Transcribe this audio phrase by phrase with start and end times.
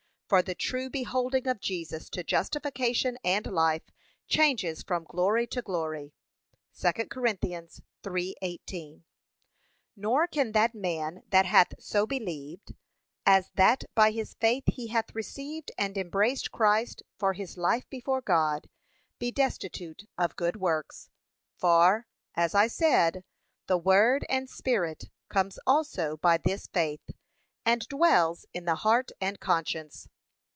[0.31, 3.81] For the true beholding of Jesus to justification and life,
[4.29, 6.13] changes from glory to glory.
[6.79, 7.23] (2 Cor.
[7.25, 9.03] 3:18)
[9.97, 12.73] Nor can that man that hath so believed,
[13.25, 18.69] as that by his faith he hath received and embraced Christ for life before God,
[19.19, 21.09] be destitute of good works:
[21.57, 23.25] for, as I said,
[23.67, 27.09] the word and Spirit comes also by this faith,
[27.65, 30.07] and dwells in the heart and conscience.